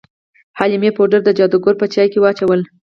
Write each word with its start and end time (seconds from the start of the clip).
حلیمې 0.59 0.91
پوډر 0.97 1.21
د 1.25 1.29
جادوګر 1.37 1.73
په 1.79 1.85
چای 1.93 2.07
کې 2.11 2.19
واچول. 2.21 2.59